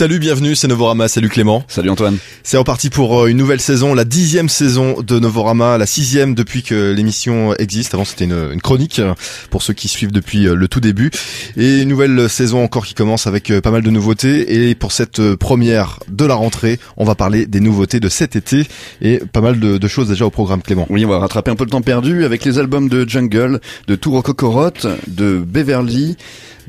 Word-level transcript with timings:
Salut, 0.00 0.18
bienvenue, 0.18 0.54
c'est 0.56 0.66
Novorama, 0.66 1.08
salut 1.08 1.28
Clément. 1.28 1.62
Salut 1.68 1.90
Antoine. 1.90 2.16
C'est 2.42 2.56
reparti 2.56 2.88
pour 2.88 3.20
euh, 3.20 3.26
une 3.26 3.36
nouvelle 3.36 3.60
saison, 3.60 3.92
la 3.92 4.06
dixième 4.06 4.48
saison 4.48 5.02
de 5.02 5.18
Novorama, 5.18 5.76
la 5.76 5.84
sixième 5.84 6.34
depuis 6.34 6.62
que 6.62 6.90
l'émission 6.90 7.54
existe. 7.56 7.92
Avant 7.92 8.06
c'était 8.06 8.24
une, 8.24 8.48
une, 8.50 8.62
chronique 8.62 8.98
euh, 8.98 9.12
pour 9.50 9.60
ceux 9.60 9.74
qui 9.74 9.88
suivent 9.88 10.10
depuis 10.10 10.48
euh, 10.48 10.54
le 10.54 10.68
tout 10.68 10.80
début. 10.80 11.10
Et 11.58 11.80
une 11.80 11.90
nouvelle 11.90 12.30
saison 12.30 12.64
encore 12.64 12.86
qui 12.86 12.94
commence 12.94 13.26
avec 13.26 13.52
pas 13.60 13.70
mal 13.70 13.82
de 13.82 13.90
nouveautés. 13.90 14.70
Et 14.70 14.74
pour 14.74 14.92
cette 14.92 15.34
première 15.34 15.98
de 16.08 16.24
la 16.24 16.34
rentrée, 16.34 16.80
on 16.96 17.04
va 17.04 17.14
parler 17.14 17.44
des 17.44 17.60
nouveautés 17.60 18.00
de 18.00 18.08
cet 18.08 18.36
été 18.36 18.66
et 19.02 19.18
pas 19.18 19.42
mal 19.42 19.60
de, 19.60 19.76
de 19.76 19.86
choses 19.86 20.08
déjà 20.08 20.24
au 20.24 20.30
programme 20.30 20.62
Clément. 20.62 20.86
Oui, 20.88 21.04
on 21.04 21.10
va 21.10 21.18
rattraper 21.18 21.50
un 21.50 21.56
peu 21.56 21.64
le 21.64 21.70
temps 21.70 21.82
perdu 21.82 22.24
avec 22.24 22.46
les 22.46 22.58
albums 22.58 22.88
de 22.88 23.06
Jungle, 23.06 23.60
de 23.86 23.96
Tour 23.96 24.22
Cocorot, 24.22 24.70
de 25.08 25.36
Beverly, 25.46 26.16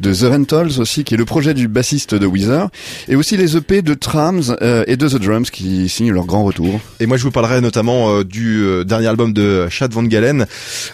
de 0.01 0.13
The 0.13 0.31
Rentals 0.31 0.79
aussi, 0.79 1.03
qui 1.03 1.13
est 1.13 1.17
le 1.17 1.25
projet 1.25 1.53
du 1.53 1.67
bassiste 1.67 2.15
de 2.15 2.25
Weezer, 2.25 2.69
et 3.07 3.15
aussi 3.15 3.37
les 3.37 3.55
EP 3.55 3.81
de 3.81 3.93
Trams 3.93 4.57
euh, 4.61 4.83
et 4.87 4.97
de 4.97 5.07
The 5.07 5.15
Drums 5.15 5.49
qui 5.51 5.87
signent 5.87 6.11
leur 6.11 6.25
grand 6.25 6.43
retour. 6.43 6.79
Et 6.99 7.05
moi 7.05 7.17
je 7.17 7.23
vous 7.23 7.31
parlerai 7.31 7.61
notamment 7.61 8.09
euh, 8.09 8.23
du 8.23 8.61
euh, 8.63 8.83
dernier 8.83 9.07
album 9.07 9.31
de 9.31 9.69
Chad 9.69 9.93
Van 9.93 10.03
Galen, 10.03 10.45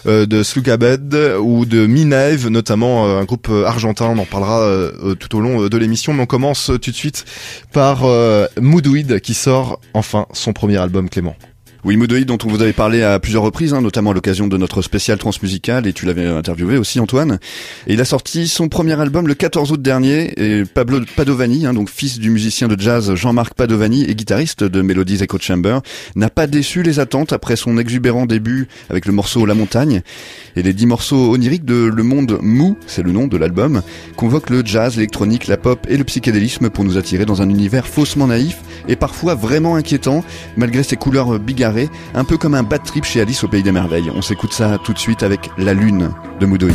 de 0.06 0.42
Slugabed 0.42 1.16
ou 1.40 1.64
de 1.64 1.86
Minave, 1.86 2.48
notamment 2.48 3.06
un 3.06 3.24
groupe 3.24 3.50
argentin, 3.64 4.06
on 4.06 4.18
en 4.18 4.24
parlera 4.24 4.90
tout 5.18 5.36
au 5.36 5.40
long 5.40 5.66
de 5.66 5.78
l'émission, 5.78 6.12
mais 6.12 6.22
on 6.22 6.26
commence 6.26 6.70
tout 6.80 6.90
de 6.90 6.96
suite 6.96 7.24
par 7.72 8.04
Moodweed 8.60 9.20
qui 9.20 9.34
sort 9.34 9.80
enfin 9.94 10.26
son 10.32 10.52
premier 10.52 10.76
album 10.76 11.08
Clément. 11.08 11.36
Oui, 11.84 11.96
Moodoïd, 11.96 12.26
dont 12.26 12.38
on 12.44 12.48
vous 12.48 12.60
avait 12.60 12.72
parlé 12.72 13.04
à 13.04 13.20
plusieurs 13.20 13.44
reprises, 13.44 13.72
hein, 13.72 13.80
notamment 13.80 14.10
à 14.10 14.14
l'occasion 14.14 14.48
de 14.48 14.56
notre 14.56 14.82
spécial 14.82 15.16
transmusical, 15.16 15.86
et 15.86 15.92
tu 15.92 16.06
l'avais 16.06 16.26
interviewé 16.26 16.76
aussi, 16.76 16.98
Antoine. 16.98 17.38
Et 17.86 17.92
il 17.92 18.00
a 18.00 18.04
sorti 18.04 18.48
son 18.48 18.68
premier 18.68 19.00
album 19.00 19.28
le 19.28 19.34
14 19.34 19.70
août 19.70 19.80
dernier, 19.80 20.32
et 20.36 20.64
Pablo 20.64 20.98
Padovani, 21.14 21.66
hein, 21.66 21.74
donc 21.74 21.88
fils 21.88 22.18
du 22.18 22.30
musicien 22.30 22.66
de 22.66 22.78
jazz 22.78 23.14
Jean-Marc 23.14 23.54
Padovani 23.54 24.02
et 24.02 24.16
guitariste 24.16 24.64
de 24.64 24.82
Melodies 24.82 25.22
Echo 25.22 25.38
Chamber, 25.40 25.78
n'a 26.16 26.30
pas 26.30 26.48
déçu 26.48 26.82
les 26.82 26.98
attentes 26.98 27.32
après 27.32 27.54
son 27.54 27.78
exubérant 27.78 28.26
début 28.26 28.66
avec 28.90 29.06
le 29.06 29.12
morceau 29.12 29.46
La 29.46 29.54
Montagne. 29.54 30.02
Et 30.56 30.64
les 30.64 30.72
dix 30.72 30.86
morceaux 30.86 31.32
oniriques 31.32 31.64
de 31.64 31.84
Le 31.84 32.02
Monde 32.02 32.38
Mou, 32.42 32.76
c'est 32.88 33.04
le 33.04 33.12
nom 33.12 33.28
de 33.28 33.36
l'album, 33.36 33.82
convoquent 34.16 34.50
le 34.50 34.66
jazz, 34.66 34.96
l'électronique, 34.96 35.46
la 35.46 35.56
pop 35.56 35.86
et 35.88 35.96
le 35.96 36.02
psychédélisme 36.02 36.70
pour 36.70 36.82
nous 36.82 36.98
attirer 36.98 37.24
dans 37.24 37.40
un 37.40 37.48
univers 37.48 37.86
faussement 37.86 38.26
naïf 38.26 38.56
et 38.88 38.96
parfois 38.96 39.36
vraiment 39.36 39.76
inquiétant, 39.76 40.24
malgré 40.56 40.82
ses 40.82 40.96
couleurs 40.96 41.38
bigarrées 41.38 41.67
un 42.14 42.24
peu 42.24 42.36
comme 42.36 42.54
un 42.54 42.62
bad 42.62 42.82
trip 42.82 43.04
chez 43.04 43.20
Alice 43.20 43.44
au 43.44 43.48
Pays 43.48 43.62
des 43.62 43.72
Merveilles. 43.72 44.10
On 44.14 44.22
s'écoute 44.22 44.52
ça 44.52 44.78
tout 44.82 44.92
de 44.92 44.98
suite 44.98 45.22
avec 45.22 45.50
La 45.58 45.74
Lune 45.74 46.10
de 46.40 46.46
Moudoï. 46.46 46.74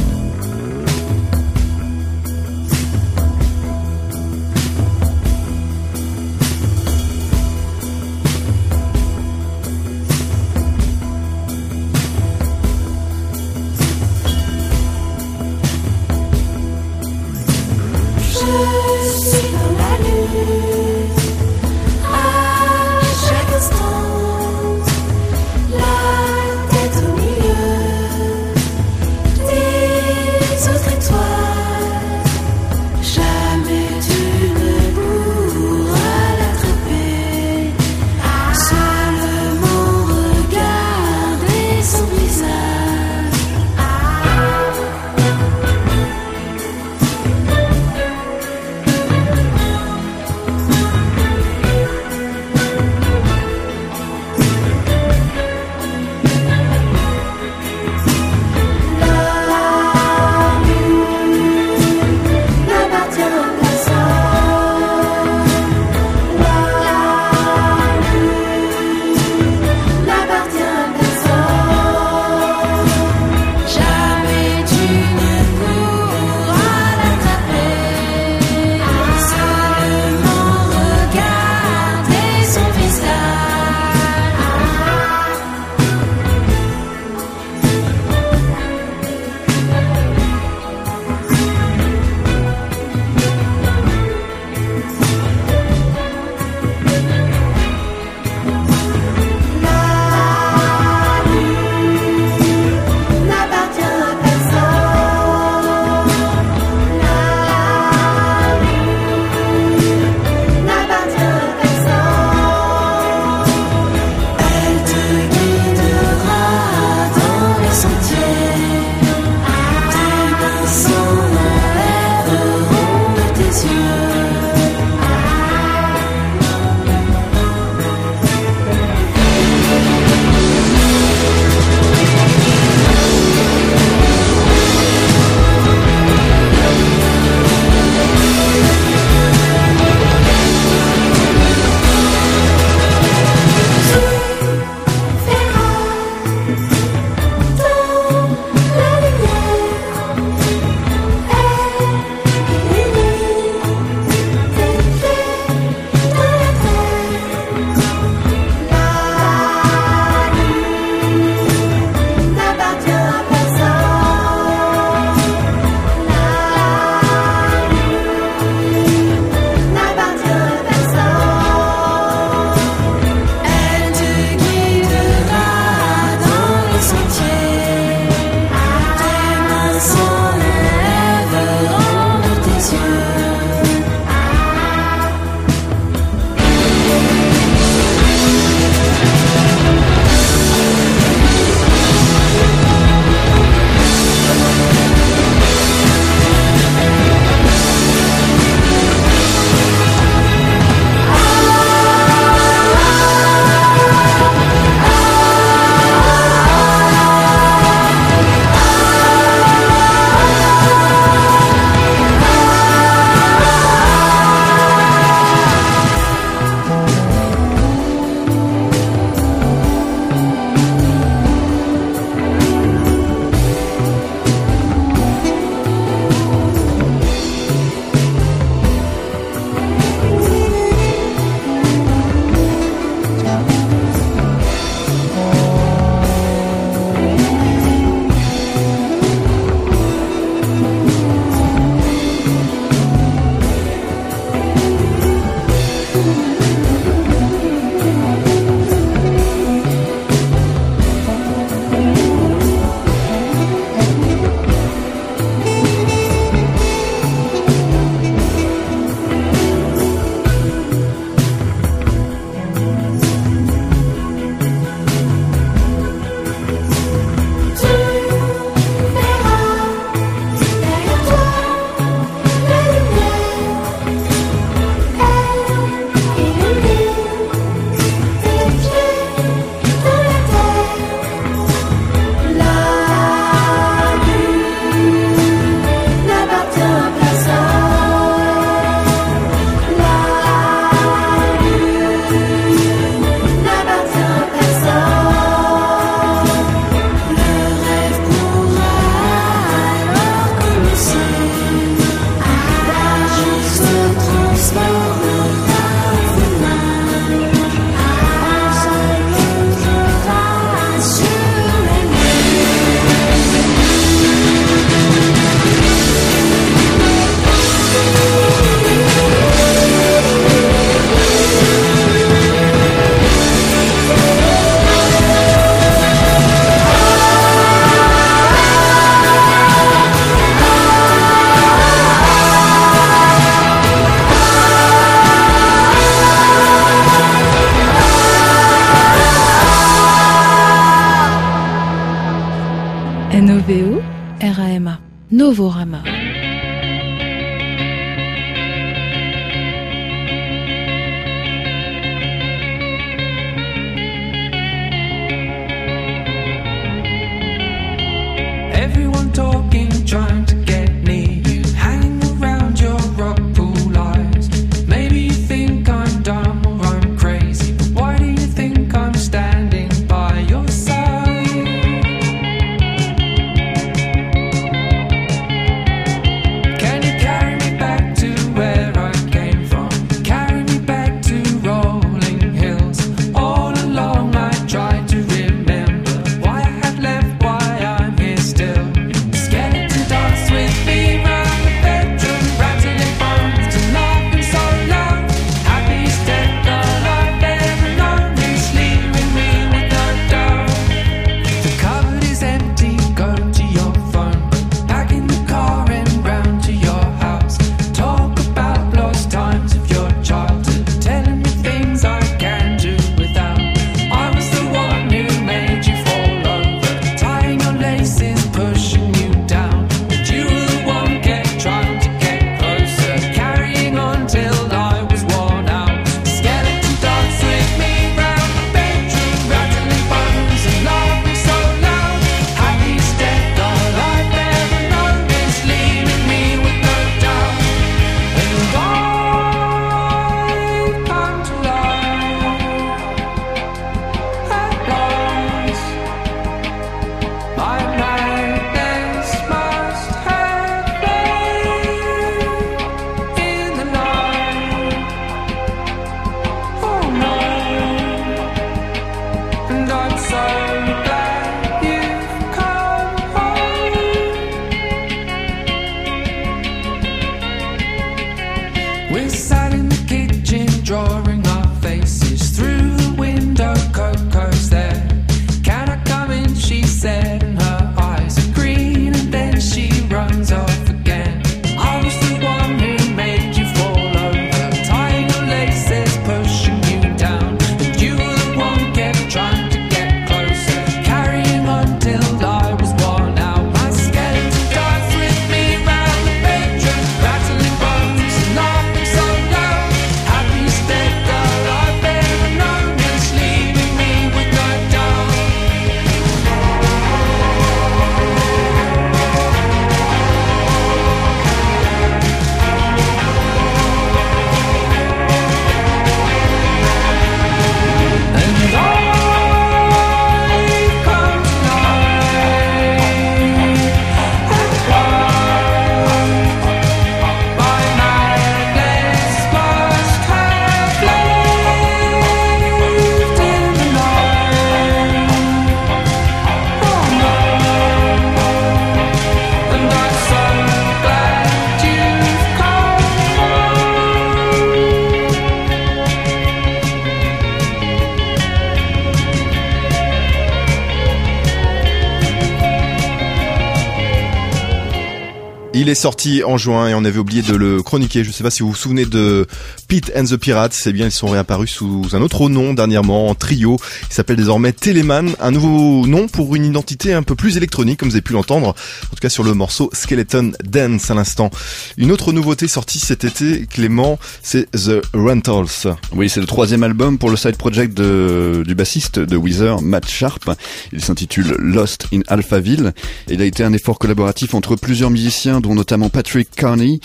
Sorti 555.75 556.23
en 556.23 556.37
juin 556.37 556.67
et 556.69 556.73
on 556.73 556.83
avait 556.85 556.99
oublié 556.99 557.21
de 557.21 557.35
le 557.35 557.61
chroniquer. 557.61 558.03
Je 558.03 558.11
sais 558.11 558.23
pas 558.23 558.31
si 558.31 558.43
vous 558.43 558.49
vous 558.49 558.55
souvenez 558.55 558.85
de 558.85 559.27
Pete 559.67 559.91
and 559.95 560.05
the 560.05 560.17
Pirates. 560.17 560.53
C'est 560.53 560.73
bien, 560.73 560.85
ils 560.85 560.91
sont 560.91 561.07
réapparus 561.07 561.51
sous 561.51 561.87
un 561.93 562.01
autre 562.01 562.29
nom 562.29 562.53
dernièrement, 562.53 563.09
en 563.09 563.15
trio. 563.15 563.57
Il 563.89 563.93
s'appelle 563.93 564.17
désormais 564.17 564.51
Teleman. 564.51 565.11
Un 565.19 565.31
nouveau 565.31 565.87
nom 565.87 566.07
pour 566.07 566.35
une 566.35 566.45
identité 566.45 566.93
un 566.93 567.03
peu 567.03 567.15
plus 567.15 567.37
électronique, 567.37 567.79
comme 567.79 567.89
vous 567.89 567.95
avez 567.95 568.01
pu 568.01 568.13
l'entendre. 568.13 568.49
En 568.49 568.95
tout 568.95 569.01
cas 569.01 569.09
sur 569.09 569.23
le 569.23 569.33
morceau 569.33 569.69
Skeleton 569.73 570.31
Dance 570.43 570.91
à 570.91 570.93
l'instant. 570.93 571.31
Une 571.77 571.91
autre 571.91 572.11
nouveauté 572.11 572.47
sortie 572.47 572.79
cet 572.79 573.03
été, 573.03 573.45
Clément, 573.47 573.99
c'est 574.21 574.49
The 574.51 574.81
Rentals. 574.93 575.75
Oui, 575.93 576.09
c'est 576.09 576.19
le 576.19 576.27
troisième 576.27 576.63
album 576.63 576.97
pour 576.97 577.09
le 577.09 577.17
side 577.17 577.37
project 577.37 577.75
de, 577.75 578.43
du 578.45 578.55
bassiste 578.55 578.99
de 578.99 579.17
Weezer, 579.17 579.61
Matt 579.61 579.89
Sharp. 579.89 580.29
Il 580.71 580.83
s'intitule 580.83 581.35
Lost 581.39 581.87
in 581.93 582.01
Alphaville. 582.07 582.73
Il 583.09 583.21
a 583.21 583.25
été 583.25 583.43
un 583.43 583.53
effort 583.53 583.79
collaboratif 583.79 584.33
entre 584.33 584.55
plusieurs 584.55 584.89
musiciens, 584.89 585.41
dont 585.41 585.55
notamment 585.55 585.89
Patrick 585.89 586.29
Carney, 586.31 586.79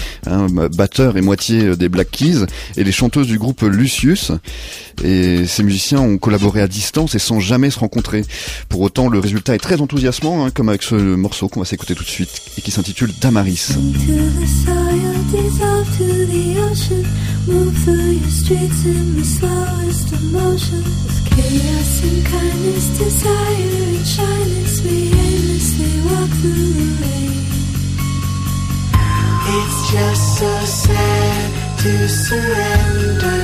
batteur 0.73 1.17
et 1.17 1.21
moitié 1.21 1.77
des 1.77 1.89
Black 1.89 2.11
Keys, 2.11 2.47
et 2.79 2.85
les 2.85 2.93
chanteuses 2.93 3.27
du 3.27 3.39
groupe 3.39 3.63
Lucius. 3.63 4.33
Et 5.03 5.47
ces 5.47 5.63
musiciens 5.63 6.01
ont 6.01 6.17
collaboré 6.17 6.63
à 6.63 6.69
distance 6.69 7.15
et 7.15 7.19
sans 7.19 7.41
jamais 7.41 7.71
se 7.71 7.79
rencontrer. 7.79 8.25
Pour 8.69 8.81
autant, 8.81 9.09
le 9.09 9.19
résultat 9.19 9.55
est 9.55 9.59
très 9.59 9.81
enthousiasmant, 9.81 10.45
hein, 10.45 10.51
comme 10.51 10.69
avec 10.69 10.83
ce 10.83 10.95
morceau 10.95 11.49
qu'on 11.49 11.61
va 11.61 11.67
s'écouter 11.67 11.95
tout 11.95 12.05
de 12.05 12.09
suite 12.09 12.31
et 12.57 12.63
qui 12.63 12.71
s'intitule 12.71 13.11
Damaris. 13.21 13.77
It's 29.51 29.91
just 29.91 30.39
so 30.39 30.65
sad 30.67 31.68
to 31.79 32.09
surrender 32.09 33.39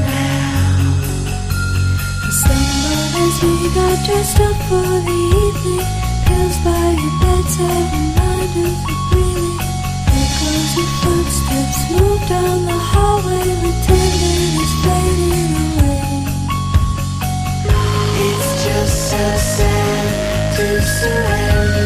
now. 0.00 0.94
Stumbled 2.30 3.14
as 3.24 3.36
we 3.42 3.52
got 3.74 3.96
dressed 4.06 4.40
up 4.40 4.56
for 4.68 4.88
the 5.08 5.20
evening. 5.44 5.86
Pills 6.24 6.56
by 6.64 6.86
your 7.02 7.14
bedside, 7.20 7.88
reminders 7.92 8.80
of 8.88 9.00
breathing. 9.10 9.58
Echoes 10.22 10.74
of 10.82 10.90
footsteps 11.02 11.80
move 11.92 12.22
down 12.28 12.58
the 12.64 12.78
hallway, 12.90 13.50
fading 13.86 15.52
away. 15.76 16.08
It's 18.28 18.50
just 18.64 18.96
so 19.10 19.24
sad 19.56 20.56
to 20.56 20.66
surrender. 20.80 21.77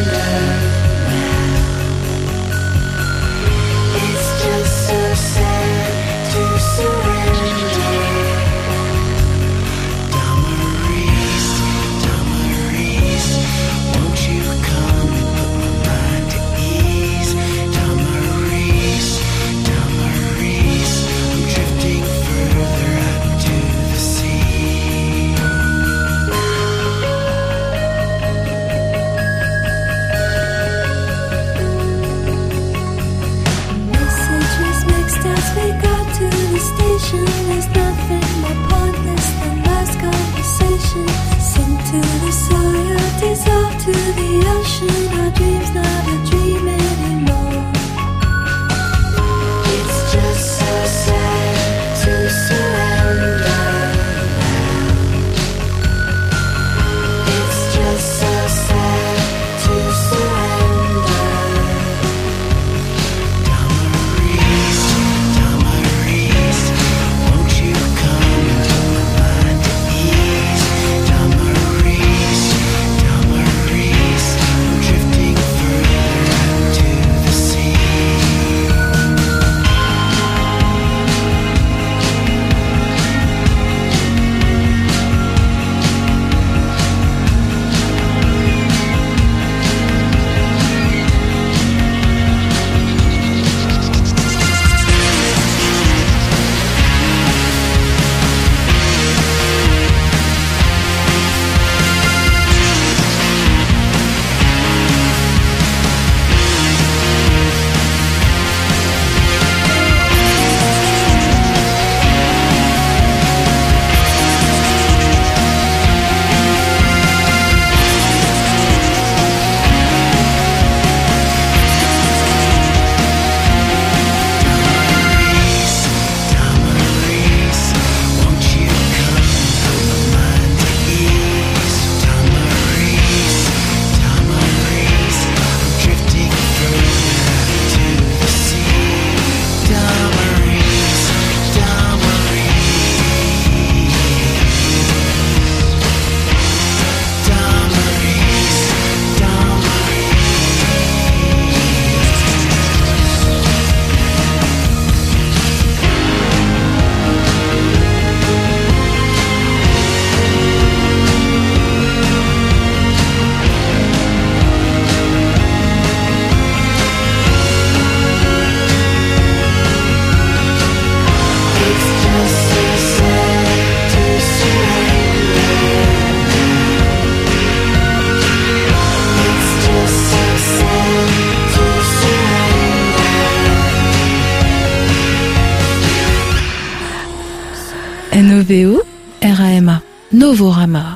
Novorama. 190.43 190.92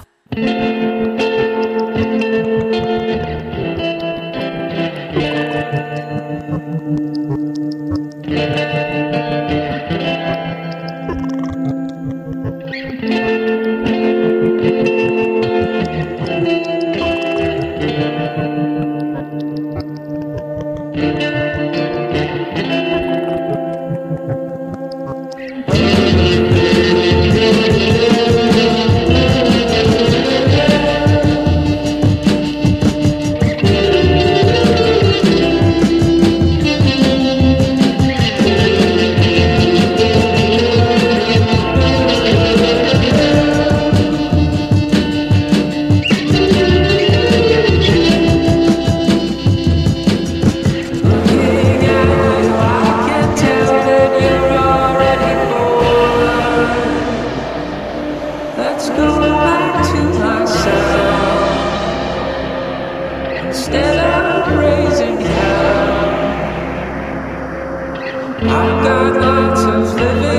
the 68.87 69.19
gods 69.19 69.63
of 69.65 69.95
living. 69.95 70.36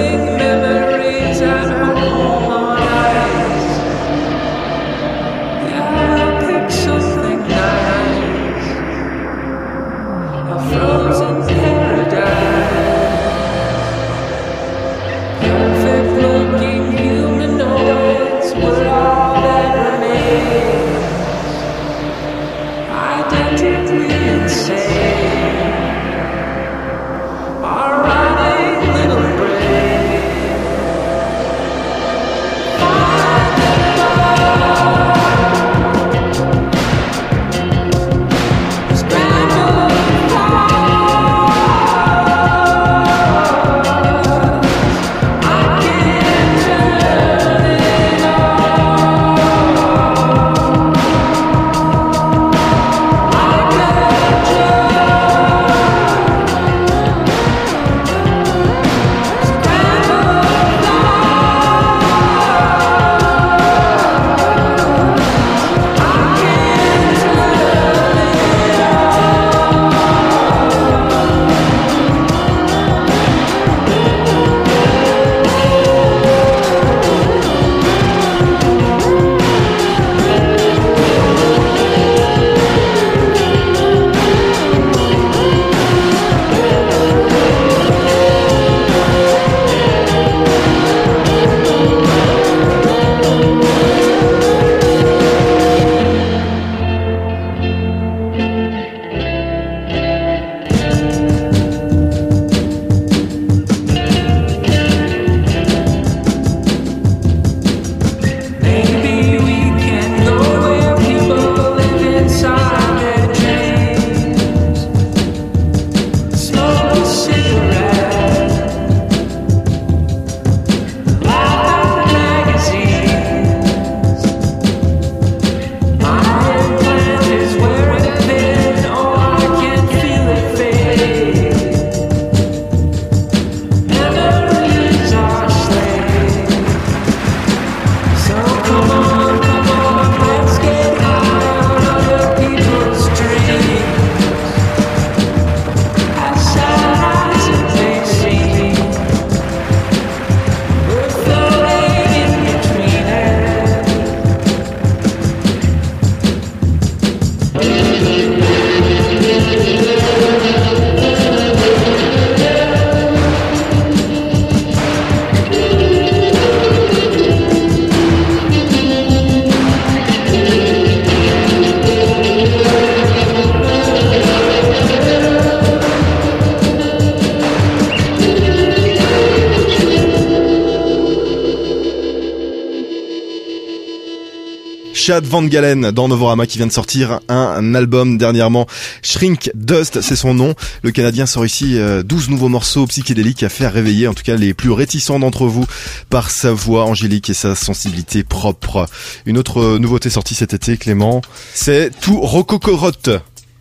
Chad 185.08 185.24
Van 185.24 185.42
Galen 185.42 185.90
dans 185.90 186.06
Novorama 186.06 186.46
qui 186.46 186.58
vient 186.58 186.66
de 186.66 186.72
sortir 186.72 187.20
un, 187.30 187.74
album 187.74 188.18
dernièrement. 188.18 188.66
Shrink 189.00 189.50
Dust, 189.54 190.02
c'est 190.02 190.16
son 190.16 190.34
nom. 190.34 190.54
Le 190.82 190.90
Canadien 190.90 191.24
sort 191.24 191.46
ici 191.46 191.78
euh, 191.78 192.02
12 192.02 192.28
nouveaux 192.28 192.50
morceaux 192.50 192.86
psychédéliques 192.86 193.42
à 193.42 193.48
faire 193.48 193.72
réveiller 193.72 194.06
en 194.06 194.12
tout 194.12 194.22
cas 194.22 194.36
les 194.36 194.52
plus 194.52 194.70
réticents 194.70 195.18
d'entre 195.18 195.46
vous 195.46 195.64
par 196.10 196.30
sa 196.30 196.52
voix 196.52 196.84
angélique 196.84 197.30
et 197.30 197.34
sa 197.34 197.54
sensibilité 197.54 198.22
propre. 198.22 198.86
Une 199.24 199.38
autre 199.38 199.62
euh, 199.62 199.78
nouveauté 199.78 200.10
sortie 200.10 200.34
cet 200.34 200.52
été, 200.52 200.76
Clément, 200.76 201.22
c'est 201.54 201.90
tout 202.02 202.20
Rococorotte. 202.20 203.08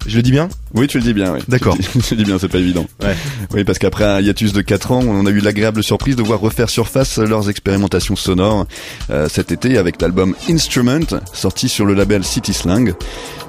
Je 0.05 0.17
le 0.17 0.23
dis 0.23 0.31
bien? 0.31 0.49
Oui, 0.73 0.87
tu 0.87 0.97
le 0.97 1.03
dis 1.03 1.13
bien, 1.13 1.33
oui. 1.33 1.39
D'accord. 1.47 1.75
Tu 1.77 1.81
le 1.81 1.87
dis- 2.01 2.07
tu 2.07 2.15
le 2.15 2.23
dis 2.23 2.25
bien, 2.25 2.37
c'est 2.39 2.47
pas 2.49 2.59
évident. 2.59 2.85
Ouais. 3.01 3.15
Oui, 3.53 3.63
parce 3.63 3.79
qu'après 3.79 4.03
un 4.03 4.19
hiatus 4.21 4.53
de 4.53 4.61
4 4.61 4.91
ans, 4.91 5.01
on 5.07 5.25
a 5.25 5.29
eu 5.29 5.39
l'agréable 5.39 5.83
surprise 5.83 6.15
de 6.15 6.23
voir 6.23 6.39
refaire 6.39 6.69
surface 6.69 7.17
leurs 7.19 7.49
expérimentations 7.49 8.15
sonores 8.15 8.65
euh, 9.09 9.27
cet 9.29 9.51
été 9.51 9.77
avec 9.77 10.01
l'album 10.01 10.35
Instrument, 10.49 10.99
sorti 11.33 11.69
sur 11.69 11.85
le 11.85 11.93
label 11.93 12.23
City 12.23 12.53
Slang. 12.53 12.93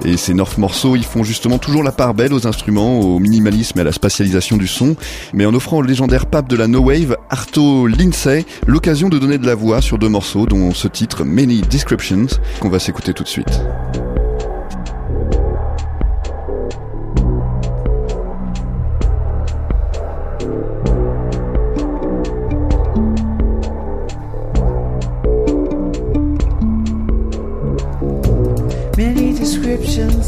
Et 0.04 0.16
ces 0.16 0.32
neuf 0.34 0.58
morceaux, 0.58 0.94
ils 0.96 1.04
font 1.04 1.24
justement 1.24 1.58
toujours 1.58 1.82
la 1.82 1.92
part 1.92 2.14
belle 2.14 2.32
aux 2.32 2.46
instruments, 2.46 3.00
au 3.00 3.18
minimalisme 3.18 3.78
et 3.78 3.82
à 3.82 3.84
la 3.84 3.92
spatialisation 3.92 4.56
du 4.56 4.68
son, 4.68 4.94
mais 5.34 5.44
en 5.44 5.54
offrant 5.54 5.78
au 5.78 5.82
légendaire 5.82 6.26
pape 6.26 6.48
de 6.48 6.56
la 6.56 6.68
no 6.68 6.80
wave, 6.80 7.16
Arto 7.30 7.86
Lindsay, 7.86 8.44
l'occasion 8.66 9.08
de 9.08 9.18
donner 9.18 9.38
de 9.38 9.46
la 9.46 9.54
voix 9.56 9.80
sur 9.82 9.98
deux 9.98 10.08
morceaux, 10.08 10.46
dont 10.46 10.72
ce 10.72 10.86
titre 10.88 11.24
Many 11.24 11.62
Descriptions, 11.62 12.26
qu'on 12.60 12.68
va 12.68 12.78
s'écouter 12.78 13.12
tout 13.12 13.24
de 13.24 13.28
suite. 13.28 13.60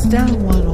Down 0.08 0.42
one 0.42 0.69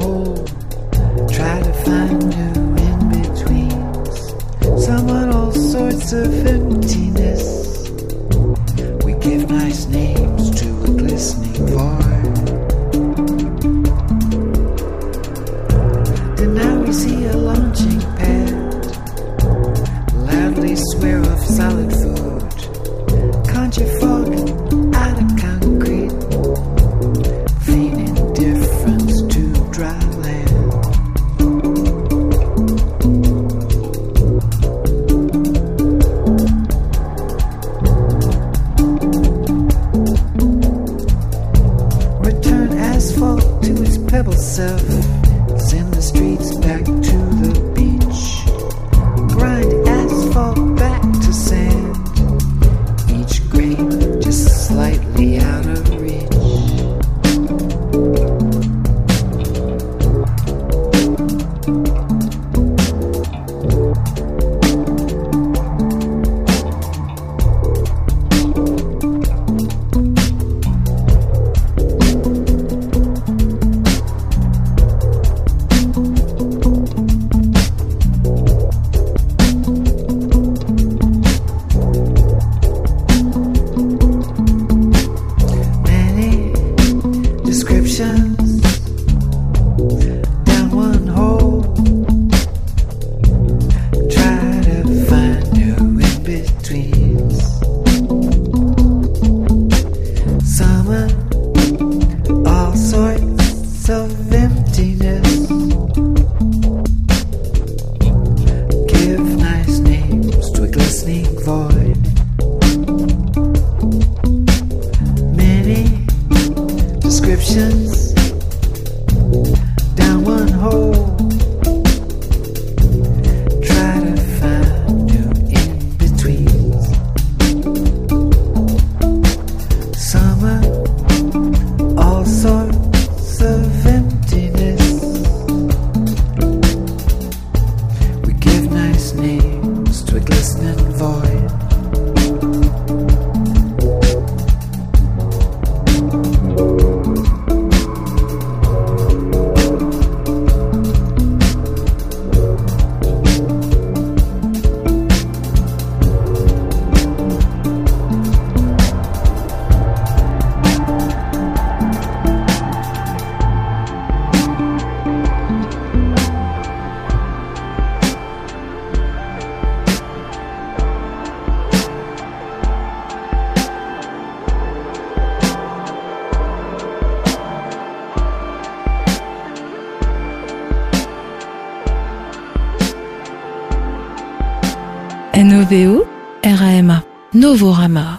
Novorama. 187.47 188.16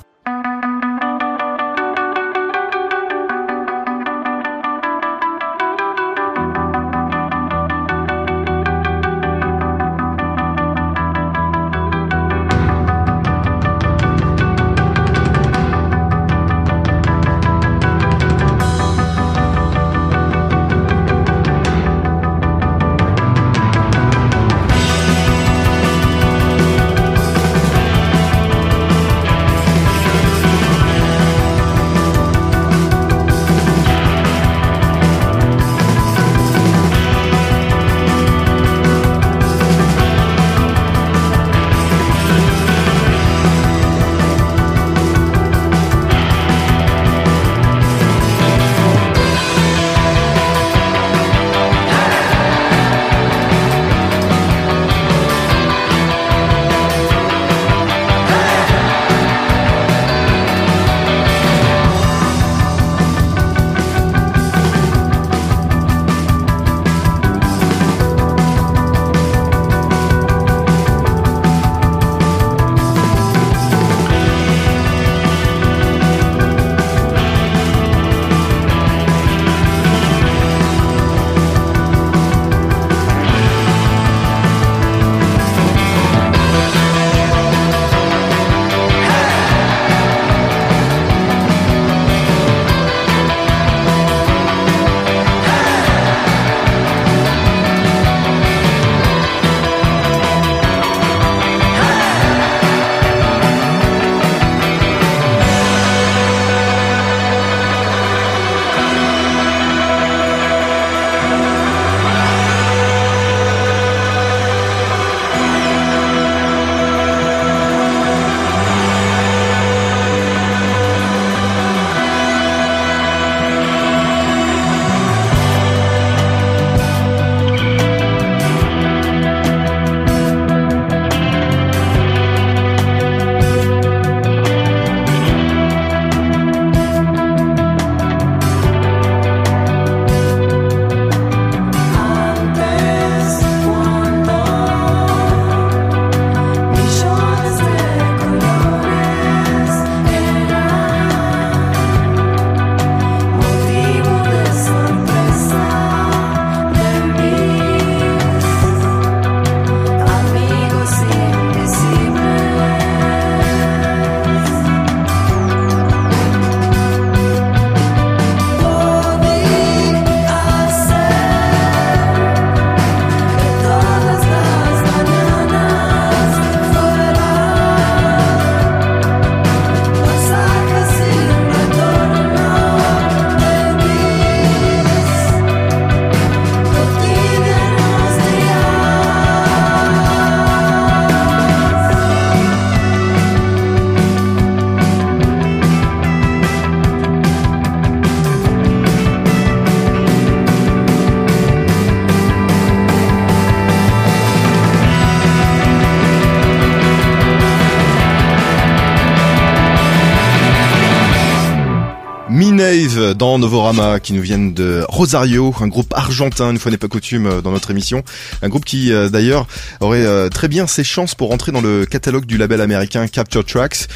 Dans 213.14 213.38
Novorama 213.38 214.00
qui 214.00 214.12
nous 214.12 214.22
viennent 214.22 214.54
de 214.54 214.84
Rosario, 214.88 215.54
un 215.60 215.68
groupe 215.68 215.92
argentin, 215.94 216.50
une 216.50 216.58
fois 216.58 216.70
n'est 216.70 216.78
pas 216.78 216.88
coutume 216.88 217.26
euh, 217.26 217.40
dans 217.40 217.50
notre 217.50 217.70
émission. 217.70 218.02
Un 218.42 218.48
groupe 218.48 218.64
qui 218.64 218.92
euh, 218.92 219.08
d'ailleurs 219.08 219.46
aurait 219.80 220.04
euh, 220.04 220.28
très 220.28 220.48
bien 220.48 220.66
ses 220.66 220.84
chances 220.84 221.14
pour 221.14 221.28
rentrer 221.28 221.52
dans 221.52 221.60
le 221.60 221.86
catalogue 221.86 222.26
du 222.26 222.36
label 222.36 222.60
américain 222.60 223.06
Capture 223.06 223.44
Tracks, 223.44 223.88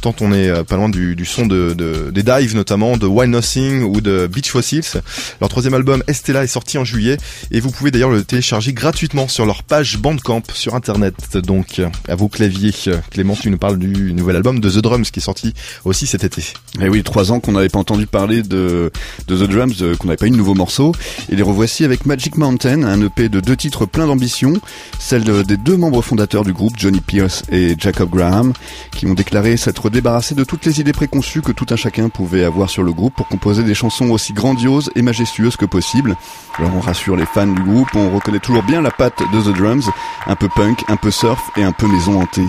tant 0.00 0.14
on 0.20 0.32
est 0.32 0.48
euh, 0.48 0.64
pas 0.64 0.76
loin 0.76 0.88
du, 0.88 1.16
son 1.24 1.46
de, 1.46 1.74
de- 1.74 2.10
des 2.10 2.22
Dives 2.22 2.54
notamment, 2.54 2.96
de 2.96 3.06
Wild 3.06 3.30
Nothing 3.32 3.82
ou 3.82 4.00
de 4.00 4.26
Beach 4.26 4.50
Fossils. 4.50 5.00
Leur 5.40 5.48
troisième 5.48 5.74
album 5.74 6.02
Estella 6.06 6.42
est 6.44 6.46
sorti 6.48 6.78
en 6.78 6.84
juillet 6.84 7.16
et 7.50 7.60
vous 7.60 7.70
pouvez 7.70 7.90
d'ailleurs 7.90 8.10
le 8.10 8.24
télécharger 8.24 8.72
gratuitement 8.72 9.28
sur 9.28 9.46
leur 9.46 9.62
page 9.62 9.98
Bandcamp 9.98 10.42
sur 10.54 10.74
internet. 10.74 11.36
Donc 11.38 11.80
à 12.08 12.14
vos 12.14 12.28
claviers, 12.28 12.72
Clément, 13.10 13.36
tu 13.40 13.50
nous 13.50 13.58
parles 13.58 13.78
du 13.78 14.12
nouvel 14.12 14.36
album 14.36 14.60
de 14.60 14.70
The 14.70 14.78
Drums 14.78 15.10
qui 15.10 15.20
est 15.20 15.22
sorti 15.22 15.54
aussi 15.84 16.06
cet 16.06 16.24
été. 16.24 16.42
Et 16.80 16.88
oui, 16.88 17.02
trois 17.02 17.32
ans 17.32 17.40
qu'on 17.40 17.52
n'avait 17.52 17.68
pas 17.68 17.78
entendu 17.78 18.06
parler 18.06 18.42
de, 18.42 18.90
The 19.26 19.32
Drums, 19.32 19.74
euh, 19.82 19.96
qu'on 19.96 20.06
n'avait 20.08 20.16
pas 20.16 20.26
eu 20.26 20.30
de 20.30 20.36
nouveaux 20.36 20.54
morceaux. 20.54 20.92
Et 21.30 21.36
les 21.36 21.42
revoici 21.42 21.84
avec 21.84 22.06
Magic 22.06 22.36
Mountain, 22.36 22.82
un 22.84 23.00
EP 23.02 23.28
de 23.28 23.40
deux 23.40 23.56
titres 23.56 23.86
plein 23.86 24.06
d'ambition, 24.06 24.54
celle 24.98 25.24
de- 25.24 25.42
des 25.42 25.56
deux 25.56 25.76
membres 25.76 26.02
fondateurs 26.02 26.44
du 26.44 26.52
groupe, 26.52 26.74
Johnny 26.78 27.00
Pierce 27.00 27.42
et 27.52 27.74
Jacob 27.78 28.10
Graham, 28.10 28.52
qui 28.96 29.06
ont 29.06 29.14
déclaré 29.14 29.56
s'être 29.56 29.89
débarrassés 29.90 30.34
de 30.34 30.44
toutes 30.44 30.64
les 30.64 30.80
idées 30.80 30.92
préconçues 30.92 31.42
que 31.42 31.52
tout 31.52 31.66
un 31.70 31.76
chacun 31.76 32.08
pouvait 32.08 32.44
avoir 32.44 32.70
sur 32.70 32.82
le 32.82 32.92
groupe 32.92 33.14
pour 33.14 33.28
composer 33.28 33.62
des 33.62 33.74
chansons 33.74 34.10
aussi 34.10 34.32
grandioses 34.32 34.90
et 34.94 35.02
majestueuses 35.02 35.56
que 35.56 35.66
possible. 35.66 36.16
Alors 36.58 36.72
on 36.74 36.80
rassure 36.80 37.16
les 37.16 37.26
fans 37.26 37.46
du 37.46 37.62
groupe, 37.62 37.88
on 37.94 38.10
reconnaît 38.10 38.38
toujours 38.38 38.62
bien 38.62 38.80
la 38.80 38.90
patte 38.90 39.22
de 39.32 39.40
The 39.40 39.56
Drums, 39.56 39.90
un 40.26 40.36
peu 40.36 40.48
punk, 40.48 40.84
un 40.88 40.96
peu 40.96 41.10
surf 41.10 41.50
et 41.56 41.62
un 41.62 41.72
peu 41.72 41.86
maison 41.86 42.20
hantée. 42.20 42.46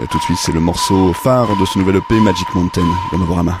Euh, 0.00 0.06
tout 0.10 0.18
de 0.18 0.22
suite, 0.22 0.38
c'est 0.40 0.52
le 0.52 0.60
morceau 0.60 1.12
phare 1.12 1.56
de 1.58 1.64
ce 1.64 1.78
nouvel 1.78 1.96
EP 1.96 2.14
Magic 2.20 2.46
Mountain 2.54 2.82
dans 3.12 3.18
Novorama. 3.18 3.60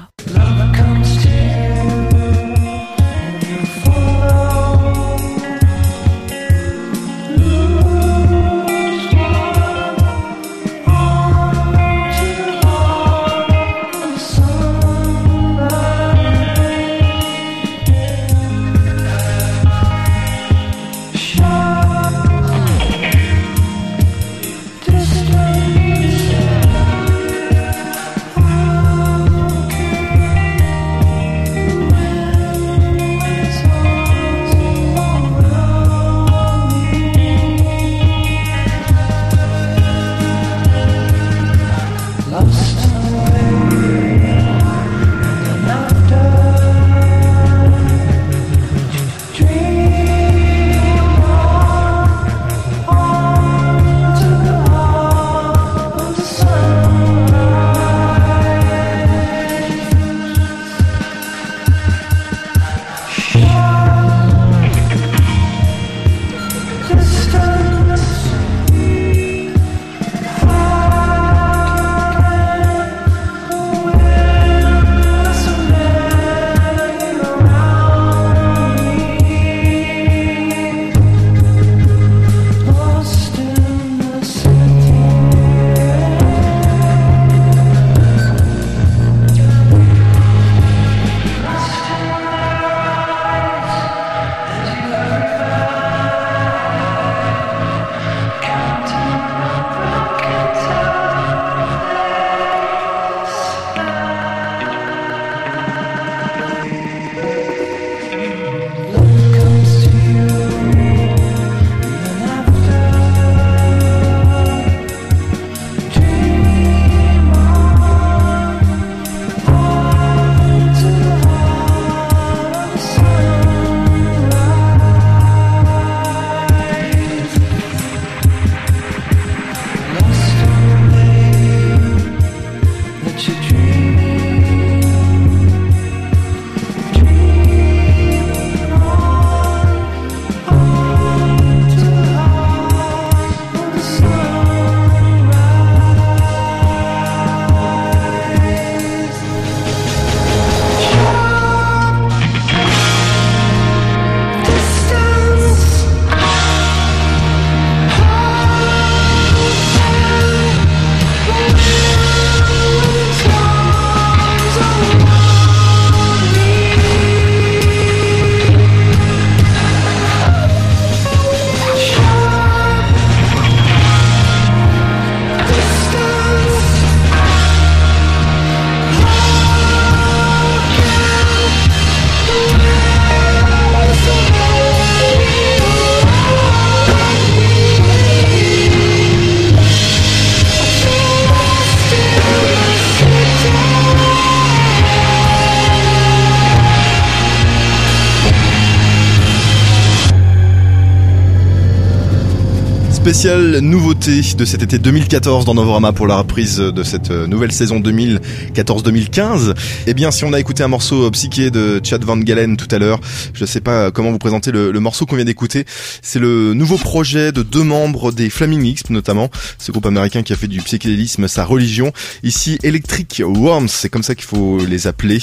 Spéciale 203.01 203.61
nouveauté 203.61 204.21
de 204.37 204.45
cet 204.45 204.61
été 204.61 204.77
2014 204.77 205.43
dans 205.43 205.55
Novorama 205.55 205.91
pour 205.91 206.05
la 206.05 206.17
reprise 206.17 206.57
de 206.57 206.83
cette 206.83 207.09
euh, 207.09 207.25
nouvelle 207.25 207.51
saison 207.51 207.79
2014-2015. 207.79 209.55
Eh 209.87 209.95
bien, 209.95 210.11
si 210.11 210.23
on 210.23 210.33
a 210.33 210.39
écouté 210.39 210.61
un 210.61 210.67
morceau 210.67 211.09
psyché 211.09 211.49
de 211.49 211.81
Chad 211.83 212.03
Van 212.03 212.15
Galen 212.17 212.57
tout 212.57 212.67
à 212.69 212.77
l'heure, 212.77 212.99
je 213.33 213.43
sais 213.43 213.59
pas 213.59 213.89
comment 213.89 214.11
vous 214.11 214.19
présenter 214.19 214.51
le, 214.51 214.71
morceau 214.79 215.07
qu'on 215.07 215.15
vient 215.15 215.25
d'écouter. 215.25 215.65
C'est 216.03 216.19
le 216.19 216.53
nouveau 216.53 216.77
projet 216.77 217.31
de 217.31 217.41
deux 217.41 217.63
membres 217.63 218.11
des 218.11 218.29
Flaming 218.29 218.63
X, 218.65 218.83
notamment 218.91 219.31
ce 219.57 219.71
groupe 219.71 219.87
américain 219.87 220.21
qui 220.21 220.33
a 220.33 220.35
fait 220.35 220.47
du 220.47 220.61
psychédélisme 220.61 221.27
sa 221.27 221.43
religion. 221.43 221.91
Ici, 222.21 222.59
Electric 222.61 223.23
Worms, 223.25 223.69
c'est 223.69 223.89
comme 223.89 224.03
ça 224.03 224.13
qu'il 224.13 224.25
faut 224.25 224.59
les 224.59 224.85
appeler. 224.85 225.17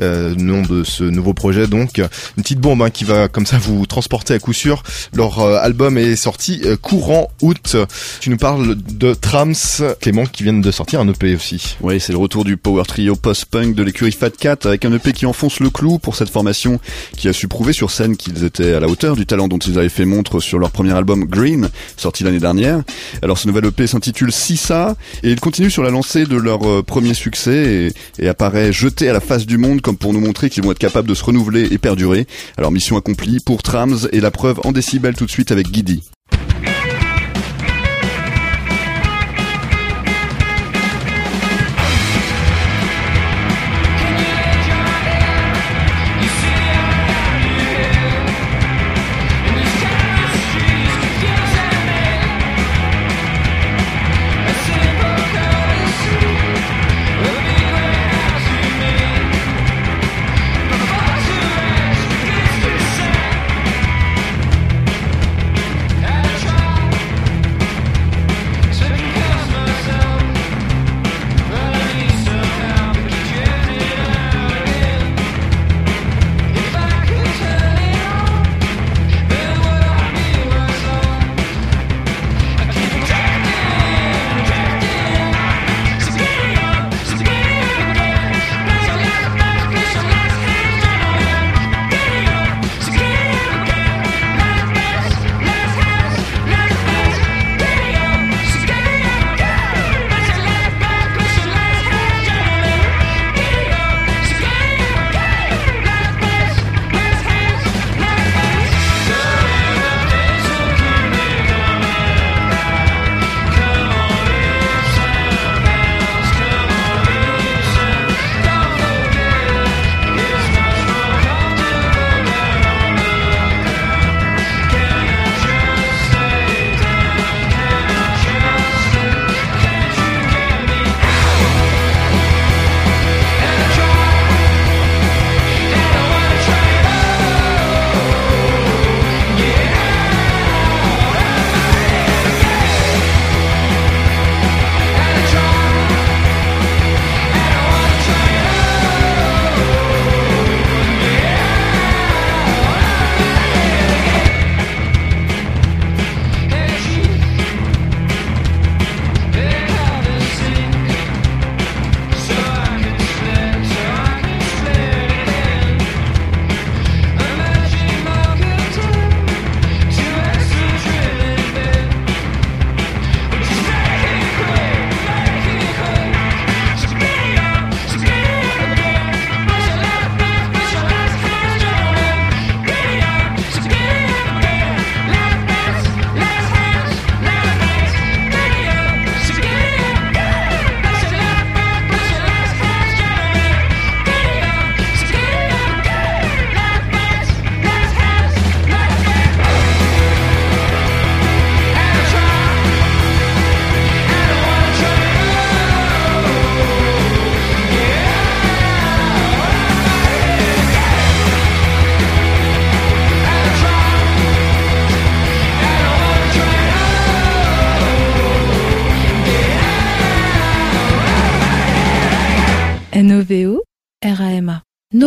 Euh, 0.00 0.34
nom 0.34 0.62
de 0.62 0.82
ce 0.82 1.04
nouveau 1.04 1.32
projet, 1.32 1.68
donc 1.68 1.98
une 1.98 2.42
petite 2.42 2.60
bombe 2.60 2.82
hein, 2.82 2.90
qui 2.90 3.04
va 3.04 3.28
comme 3.28 3.46
ça 3.46 3.58
vous 3.58 3.86
transporter 3.86 4.34
à 4.34 4.40
coup 4.40 4.52
sûr. 4.52 4.82
Leur 5.14 5.38
euh, 5.38 5.60
album 5.60 5.96
est 5.96 6.16
sorti 6.16 6.62
euh, 6.64 6.76
courant 6.76 7.19
août. 7.42 7.76
Tu 8.20 8.30
nous 8.30 8.36
parles 8.36 8.76
de 8.76 9.14
Trams, 9.14 9.54
Clément, 10.00 10.26
qui 10.26 10.42
viennent 10.42 10.60
de 10.60 10.70
sortir 10.70 11.00
un 11.00 11.08
EP 11.08 11.34
aussi. 11.34 11.76
Oui, 11.80 12.00
c'est 12.00 12.12
le 12.12 12.18
retour 12.18 12.44
du 12.44 12.56
power 12.56 12.84
trio 12.86 13.16
post-punk 13.16 13.74
de 13.74 13.82
l'écurie 13.82 14.12
Fat 14.12 14.30
Cat 14.30 14.56
avec 14.64 14.84
un 14.84 14.92
EP 14.92 15.12
qui 15.12 15.26
enfonce 15.26 15.60
le 15.60 15.70
clou 15.70 15.98
pour 15.98 16.16
cette 16.16 16.28
formation 16.28 16.80
qui 17.16 17.28
a 17.28 17.32
su 17.32 17.48
prouver 17.48 17.72
sur 17.72 17.90
scène 17.90 18.16
qu'ils 18.16 18.44
étaient 18.44 18.74
à 18.74 18.80
la 18.80 18.88
hauteur 18.88 19.16
du 19.16 19.26
talent 19.26 19.48
dont 19.48 19.58
ils 19.58 19.78
avaient 19.78 19.88
fait 19.88 20.04
montre 20.04 20.40
sur 20.40 20.58
leur 20.58 20.70
premier 20.70 20.92
album 20.92 21.24
Green, 21.24 21.68
sorti 21.96 22.24
l'année 22.24 22.38
dernière. 22.38 22.82
Alors 23.22 23.38
ce 23.38 23.46
nouvel 23.46 23.66
EP 23.66 23.86
s'intitule 23.86 24.32
Sissa 24.32 24.96
et 25.22 25.30
il 25.30 25.40
continue 25.40 25.70
sur 25.70 25.82
la 25.82 25.90
lancée 25.90 26.24
de 26.24 26.36
leur 26.36 26.68
euh, 26.68 26.82
premier 26.82 27.14
succès 27.14 27.92
et, 28.18 28.24
et 28.24 28.28
apparaît 28.28 28.72
jeté 28.72 29.08
à 29.08 29.12
la 29.12 29.20
face 29.20 29.46
du 29.46 29.58
monde 29.58 29.80
comme 29.80 29.96
pour 29.96 30.12
nous 30.12 30.20
montrer 30.20 30.50
qu'ils 30.50 30.62
vont 30.62 30.72
être 30.72 30.78
capables 30.78 31.08
de 31.08 31.14
se 31.14 31.24
renouveler 31.24 31.68
et 31.70 31.78
perdurer. 31.78 32.26
Alors 32.56 32.72
mission 32.72 32.96
accomplie 32.96 33.40
pour 33.40 33.62
Trams 33.62 34.08
et 34.12 34.20
la 34.20 34.30
preuve 34.30 34.60
en 34.64 34.72
décibels 34.72 35.14
tout 35.14 35.26
de 35.26 35.30
suite 35.30 35.52
avec 35.52 35.70
Guidi. 35.70 36.02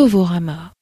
Novorama. 0.03 0.72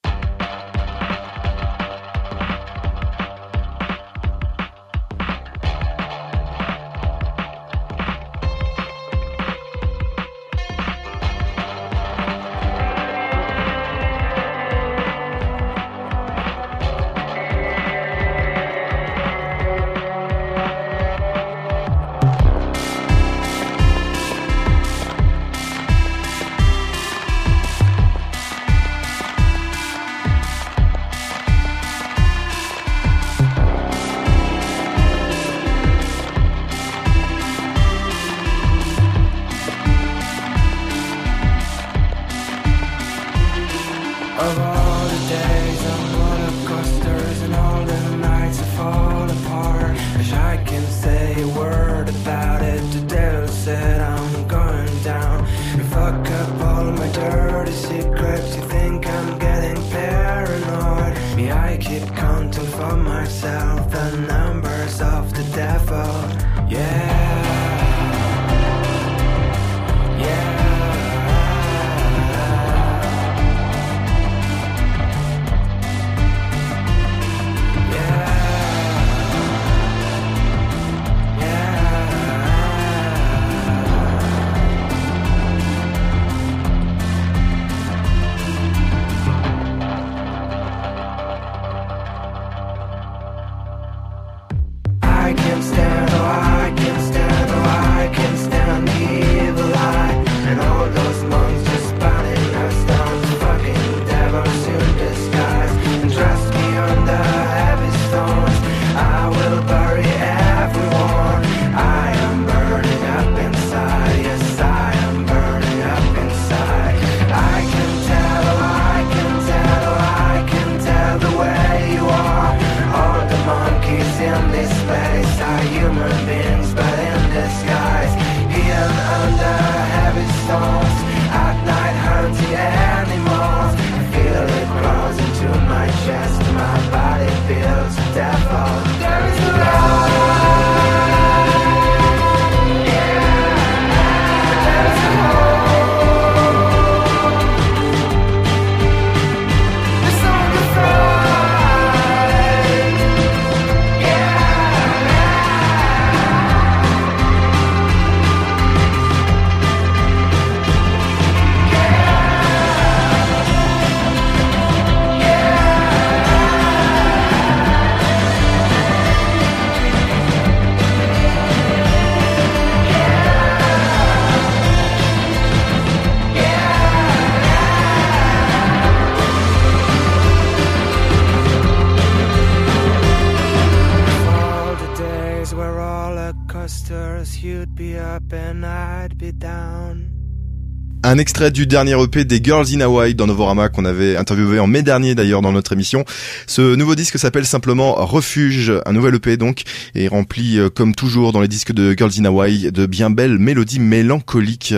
Un 191.03 191.17
extrait 191.17 191.49
du 191.49 191.65
dernier 191.65 191.99
EP 191.99 192.23
des 192.23 192.39
Girls 192.43 192.67
in 192.71 192.81
Hawaii 192.81 193.15
dans 193.15 193.25
Novorama 193.25 193.69
qu'on 193.69 193.85
avait 193.85 194.15
interviewé 194.15 194.59
en 194.59 194.67
mai 194.67 194.83
dernier 194.83 195.15
d'ailleurs 195.15 195.41
dans 195.41 195.51
notre 195.51 195.73
émission. 195.73 196.05
Ce 196.45 196.75
nouveau 196.75 196.93
disque 196.93 197.17
s'appelle 197.17 197.47
simplement 197.47 197.93
Refuge, 198.05 198.71
un 198.85 198.93
nouvel 198.93 199.15
EP 199.15 199.37
donc, 199.37 199.63
et 199.95 200.07
rempli 200.07 200.59
euh, 200.59 200.69
comme 200.69 200.93
toujours 200.93 201.31
dans 201.31 201.41
les 201.41 201.47
disques 201.47 201.71
de 201.71 201.95
Girls 201.97 202.11
in 202.19 202.25
Hawaii 202.25 202.71
de 202.71 202.85
bien 202.85 203.09
belles 203.09 203.39
mélodies 203.39 203.79
mélancoliques. 203.79 204.75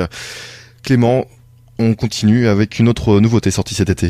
Clément, 0.84 1.26
on 1.80 1.95
continue 1.95 2.47
avec 2.47 2.80
une 2.80 2.88
autre 2.88 3.20
nouveauté 3.20 3.51
sortie 3.51 3.76
cet 3.76 3.89
été. 3.89 4.09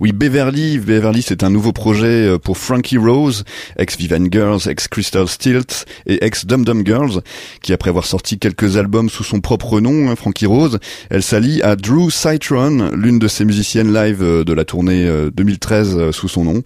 Oui, 0.00 0.12
Beverly, 0.12 0.78
Beverly, 0.78 1.22
c'est 1.22 1.42
un 1.42 1.50
nouveau 1.50 1.72
projet 1.72 2.06
euh, 2.06 2.38
pour 2.38 2.58
Frankie 2.58 2.98
Rose, 2.98 3.44
ex 3.78 3.96
Vivan 3.96 4.26
Girls, 4.30 4.60
ex 4.68 4.88
Crystal 4.88 5.28
Stilt 5.28 5.86
et 6.06 6.24
ex 6.24 6.46
Dum 6.46 6.64
Dum 6.64 6.84
Girls, 6.84 7.22
qui 7.62 7.72
après 7.72 7.90
avoir 7.90 8.06
sorti 8.06 8.38
quelques 8.38 8.76
albums 8.76 9.08
sous 9.08 9.24
son 9.24 9.40
propre 9.40 9.80
nom, 9.80 10.10
hein, 10.10 10.16
Frankie 10.16 10.46
Rose, 10.46 10.78
elle 11.10 11.22
s'allie 11.22 11.62
à 11.62 11.76
Drew 11.76 12.10
Citron, 12.10 12.90
l'une 12.94 13.18
de 13.18 13.28
ses 13.28 13.44
musiciennes 13.44 13.92
live 13.92 14.22
euh, 14.22 14.44
de 14.44 14.52
la 14.52 14.64
tournée 14.64 15.06
euh, 15.06 15.30
2013 15.30 15.96
euh, 15.96 16.12
sous 16.12 16.28
son 16.28 16.44
nom. 16.44 16.62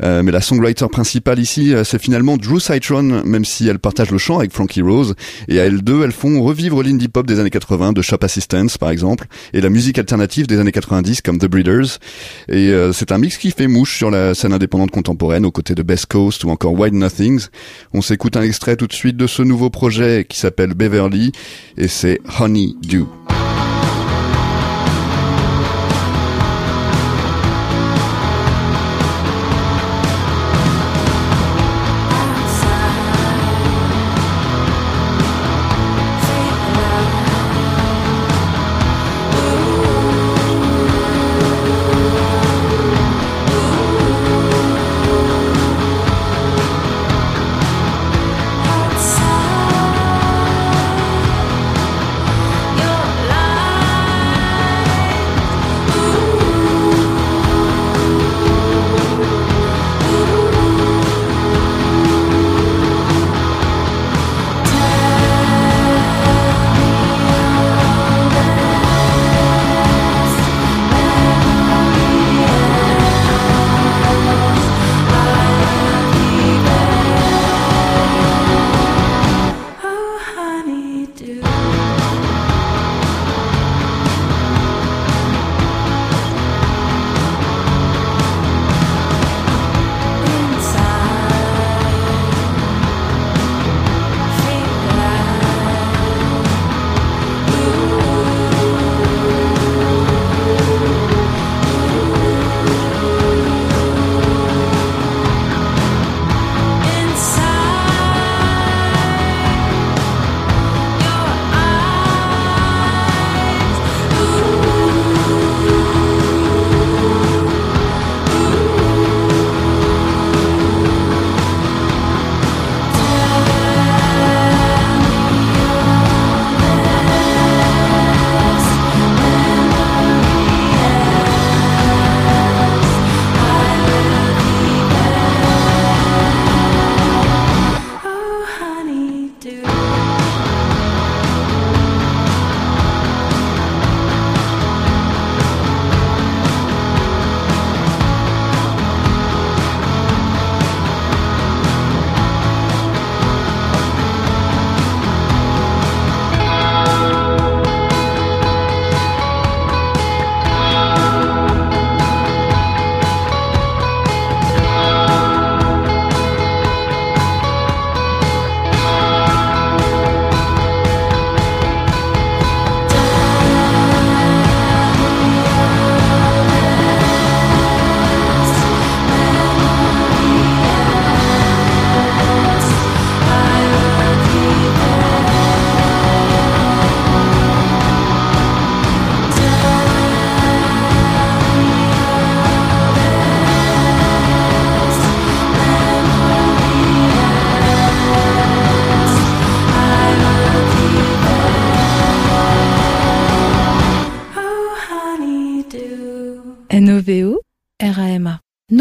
Mais 0.00 0.30
la 0.30 0.40
songwriter 0.40 0.86
principale 0.88 1.38
ici, 1.38 1.72
c'est 1.84 2.00
finalement 2.00 2.36
Drew 2.36 2.60
Citron, 2.60 3.22
même 3.24 3.44
si 3.44 3.66
elle 3.68 3.78
partage 3.78 4.10
le 4.10 4.18
chant 4.18 4.38
avec 4.38 4.52
Frankie 4.52 4.82
Rose. 4.82 5.14
Et 5.48 5.60
à 5.60 5.64
elles 5.64 5.82
deux, 5.82 6.04
elles 6.04 6.12
font 6.12 6.42
revivre 6.42 6.82
l'indie 6.82 7.08
pop 7.08 7.26
des 7.26 7.40
années 7.40 7.50
80, 7.50 7.92
de 7.92 8.02
Shop 8.02 8.18
Assistance 8.22 8.78
par 8.78 8.90
exemple, 8.90 9.26
et 9.52 9.60
la 9.60 9.70
musique 9.70 9.98
alternative 9.98 10.46
des 10.46 10.58
années 10.58 10.72
90 10.72 11.22
comme 11.22 11.38
The 11.38 11.46
Breeders. 11.46 11.98
Euh, 12.56 12.92
c'est 12.92 13.12
un 13.12 13.18
mix 13.18 13.36
qui 13.36 13.50
fait 13.50 13.66
mouche 13.66 13.96
sur 13.96 14.10
la 14.10 14.34
scène 14.34 14.52
indépendante 14.52 14.90
contemporaine 14.90 15.44
aux 15.44 15.50
côtés 15.50 15.74
de 15.74 15.82
Best 15.82 16.06
Coast 16.06 16.44
ou 16.44 16.50
encore 16.50 16.72
Wild 16.72 16.94
Nothings. 16.94 17.48
On 17.92 18.02
s'écoute 18.02 18.36
un 18.36 18.42
extrait 18.42 18.76
tout 18.76 18.86
de 18.86 18.92
suite 18.92 19.16
de 19.16 19.26
ce 19.26 19.42
nouveau 19.42 19.70
projet 19.70 20.26
qui 20.28 20.38
s'appelle 20.38 20.74
Beverly 20.74 21.32
et 21.76 21.88
c'est 21.88 22.20
Honey 22.40 22.74
Dew. 22.82 23.35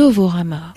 Novorama. 0.06 0.75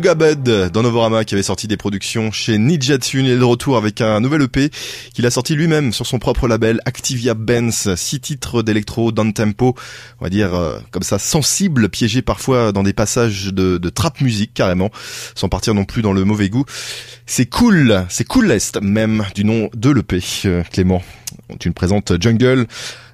Slugabed 0.00 0.70
dans 0.72 0.82
Novorama 0.82 1.26
qui 1.26 1.34
avait 1.34 1.42
sorti 1.42 1.68
des 1.68 1.76
productions 1.76 2.32
chez 2.32 2.56
Nijatsun 2.56 3.26
et 3.26 3.32
est 3.32 3.36
de 3.36 3.44
retour 3.44 3.76
avec 3.76 4.00
un 4.00 4.18
nouvel 4.20 4.40
EP 4.40 4.70
qu'il 5.12 5.26
a 5.26 5.30
sorti 5.30 5.54
lui-même 5.54 5.92
sur 5.92 6.06
son 6.06 6.18
propre 6.18 6.48
label 6.48 6.80
Activia 6.86 7.34
Benz, 7.34 7.94
six 7.96 8.18
titres 8.18 8.62
d'électro 8.62 9.12
down 9.12 9.34
tempo, 9.34 9.74
on 10.18 10.24
va 10.24 10.30
dire 10.30 10.54
euh, 10.54 10.78
comme 10.90 11.02
ça 11.02 11.18
sensible, 11.18 11.90
piégé 11.90 12.22
parfois 12.22 12.72
dans 12.72 12.82
des 12.82 12.94
passages 12.94 13.48
de, 13.52 13.76
trap 13.90 14.22
musique 14.22 14.54
carrément, 14.54 14.90
sans 15.34 15.50
partir 15.50 15.74
non 15.74 15.84
plus 15.84 16.00
dans 16.00 16.14
le 16.14 16.24
mauvais 16.24 16.48
goût. 16.48 16.64
C'est 17.26 17.44
cool, 17.44 18.06
c'est 18.08 18.26
coolest 18.26 18.80
même 18.80 19.26
du 19.34 19.44
nom 19.44 19.68
de 19.74 19.90
l'EP, 19.90 20.22
euh, 20.46 20.62
Clément. 20.72 21.02
tu 21.58 21.68
nous 21.68 21.74
présentes 21.74 22.14
Jungle, 22.18 22.66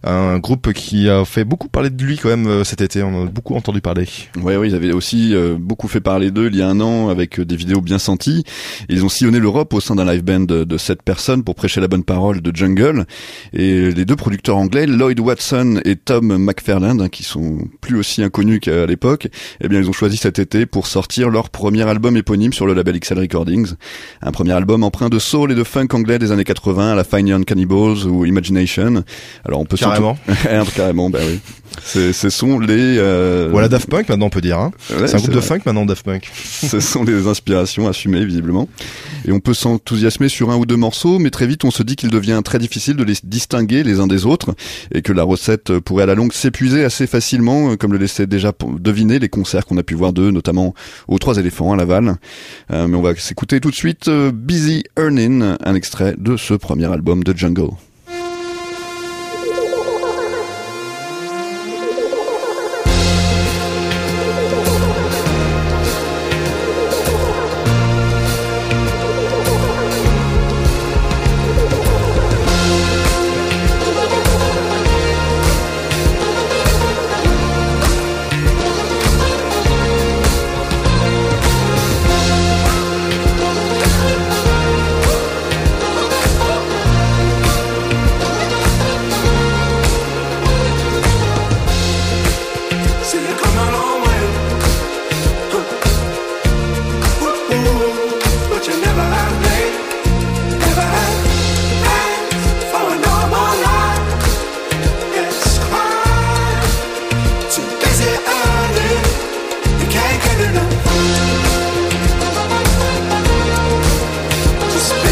un 0.05 0.39
groupe 0.39 0.73
qui 0.73 1.09
a 1.09 1.25
fait 1.25 1.45
beaucoup 1.45 1.69
parler 1.69 1.91
de 1.91 2.03
lui 2.03 2.17
quand 2.17 2.29
même 2.29 2.47
euh, 2.47 2.65
cet 2.65 2.81
été. 2.81 3.03
On 3.03 3.23
en 3.23 3.27
a 3.27 3.31
beaucoup 3.31 3.55
entendu 3.55 3.81
parler. 3.81 4.07
Ouais, 4.41 4.57
oui, 4.57 4.69
ils 4.69 4.75
avaient 4.75 4.93
aussi 4.93 5.35
euh, 5.35 5.57
beaucoup 5.59 5.89
fait 5.89 6.01
parler 6.01 6.31
d'eux 6.31 6.49
il 6.53 6.57
y 6.57 6.63
a 6.63 6.69
un 6.69 6.81
an 6.81 7.09
avec 7.09 7.41
euh, 7.41 7.45
des 7.45 7.57
vidéos 7.57 7.81
bien 7.81 7.99
senties. 7.99 8.45
Ils 8.89 9.05
ont 9.05 9.09
sillonné 9.09 9.39
l'Europe 9.39 9.73
au 9.75 9.81
sein 9.81 9.95
d'un 9.95 10.05
live 10.05 10.23
band 10.23 10.41
de, 10.41 10.65
de 10.65 10.79
sept 10.79 11.03
personnes 11.03 11.45
pour 11.45 11.55
prêcher 11.55 11.81
la 11.81 11.89
bonne 11.89 12.05
parole 12.05 12.41
de 12.41 12.55
Jungle. 12.55 13.07
Et 13.53 13.91
les 13.91 14.05
deux 14.05 14.17
producteurs 14.17 14.57
anglais, 14.57 14.87
Lloyd 14.87 15.19
Watson 15.21 15.81
et 15.85 15.97
Tom 15.97 16.37
McFarland, 16.37 17.01
hein, 17.01 17.09
qui 17.09 17.23
sont 17.23 17.59
plus 17.81 17.99
aussi 17.99 18.23
inconnus 18.23 18.61
qu'à 18.61 18.87
l'époque, 18.87 19.29
eh 19.61 19.69
bien, 19.69 19.81
ils 19.81 19.89
ont 19.89 19.93
choisi 19.93 20.17
cet 20.17 20.39
été 20.39 20.67
pour 20.67 20.87
sortir 20.87 21.31
leur 21.31 21.51
premier 21.51 21.83
album 21.83 22.17
éponyme 22.17 22.53
sur 22.53 22.67
le 22.67 22.75
label 22.75 22.99
XL 23.01 23.19
Recordings. 23.19 23.75
Un 24.23 24.33
premier 24.33 24.53
album 24.53 24.85
empreint 24.85 25.09
de 25.09 25.19
soul 25.19 25.53
et 25.53 25.55
de 25.55 25.65
funk 25.65 25.89
anglais 25.93 26.19
des 26.19 26.33
années 26.33 26.45
80 26.45 26.93
à 26.93 26.95
la 26.95 27.05
Fine 27.05 27.29
Young 27.29 27.45
Cannibals 27.45 28.07
ou 28.07 28.25
Imagination. 28.25 29.05
Alors 29.45 29.61
on 29.61 29.65
peut 29.65 29.77
Carrément. 29.97 30.65
carrément, 30.77 31.11
bah 31.11 31.21
oui. 31.27 31.41
Ce 31.85 32.31
sont 32.31 32.59
les. 32.59 32.97
euh, 32.99 33.49
Voilà 33.53 33.69
Daft 33.69 33.89
Punk 33.89 34.09
maintenant 34.09 34.27
on 34.27 34.31
peut 34.31 34.41
dire. 34.41 34.59
Hein. 34.59 34.73
ouais, 34.91 35.07
c'est 35.07 35.15
un 35.17 35.19
groupe 35.19 35.35
de 35.35 35.41
funk 35.41 35.61
maintenant 35.67 35.85
Daft 35.85 36.05
Punk. 36.05 36.31
Ce 36.45 36.81
sont 36.81 37.05
des 37.05 37.27
inspirations 37.27 37.87
assumées 37.87 38.25
visiblement. 38.25 38.69
Et 39.27 39.33
on 39.33 39.41
peut 39.41 39.53
s'enthousiasmer 39.55 40.29
sur 40.29 40.51
un 40.51 40.57
ou 40.57 40.65
deux 40.67 40.77
morceaux, 40.77 41.19
mais 41.19 41.31
très 41.31 41.47
vite 41.47 41.65
on 41.65 41.71
se 41.71 41.83
dit 41.83 41.95
qu'il 41.97 42.11
devient 42.11 42.41
très 42.45 42.59
difficile 42.59 42.97
de 42.97 43.05
les 43.05 43.15
distinguer 43.23 43.83
les 43.85 44.01
uns 44.01 44.07
des 44.07 44.25
autres 44.27 44.55
et 44.93 45.03
que 45.03 45.13
la 45.13 45.23
recette 45.23 45.79
pourrait 45.81 46.05
à 46.05 46.07
la 46.07 46.15
longue 46.15 46.33
s'épuiser 46.33 46.83
assez 46.85 47.07
facilement, 47.07 47.71
euh, 47.73 47.77
comme 47.77 47.93
le 47.93 47.99
laissaient 47.99 48.27
déjà 48.27 48.53
deviner 48.81 49.19
les 49.19 49.29
concerts 49.29 49.67
qu'on 49.67 49.77
a 49.79 49.83
pu 49.83 49.95
voir 49.95 50.13
d'eux, 50.13 50.31
notamment 50.31 50.75
aux 51.09 51.19
Trois 51.19 51.37
éléphants 51.39 51.73
à 51.73 51.77
Laval. 51.77 52.17
Euh, 52.73 52.87
mais 52.89 52.97
on 52.97 53.03
va 53.03 53.15
s'écouter 53.17 53.61
tout 53.61 53.71
de 53.71 53.77
suite 53.77 54.09
euh, 54.09 54.33
Busy 54.33 54.85
Earning, 54.99 55.57
un 55.65 55.75
extrait 55.75 56.15
de 56.17 56.37
ce 56.37 56.55
premier 56.55 56.87
album 56.91 57.23
de 57.23 57.37
Jungle. 57.37 57.71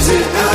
Just 0.05 0.33
busy 0.35 0.54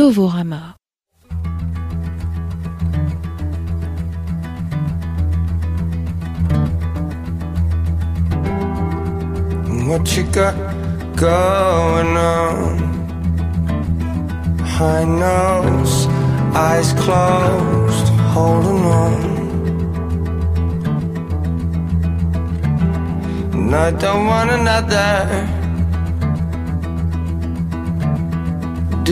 Novorama. 0.00 0.62
What 9.88 10.16
you 10.16 10.24
got 10.32 10.56
going 11.16 12.16
on? 12.16 12.78
Behind 14.56 15.18
nose, 15.20 16.06
eyes 16.56 16.94
closed, 16.94 18.08
holding 18.32 18.82
on. 19.02 19.14
And 23.52 23.74
I 23.74 23.90
don't 23.90 24.24
want 24.24 24.50
another 24.50 25.59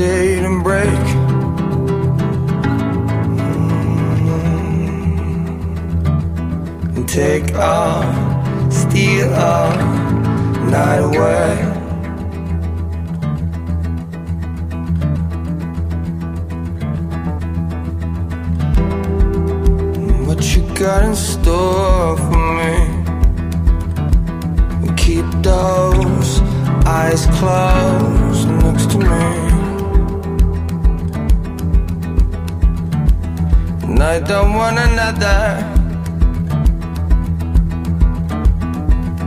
and 0.01 0.62
break. 0.62 0.86
Mm. 3.09 3.57
And 6.96 7.09
take 7.09 7.55
all, 7.57 8.03
steal 8.70 9.34
all 9.34 9.76
night 10.70 10.99
away. 10.99 11.64
What 20.26 20.55
you 20.55 20.62
got 20.76 21.05
in 21.05 21.16
store 21.16 22.16
for 22.16 22.38
me? 22.59 22.94
Keep 24.96 25.26
those 25.42 26.40
eyes 26.86 27.26
closed 27.38 28.49
next 28.49 28.90
to 28.90 28.99
me. 28.99 29.47
And 33.89 34.03
I 34.03 34.20
don't 34.20 34.53
want 34.55 34.78
another 34.78 35.64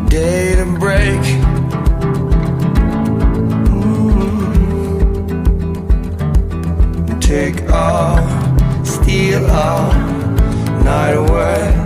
day 0.07 0.55
to 0.55 0.65
break. 0.79 1.19
Mm. 3.71 4.51
Take 7.19 7.69
all, 7.71 8.19
steal 8.85 9.45
all, 9.49 9.93
night 10.83 11.15
away. 11.15 11.81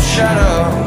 shadow 0.00 0.79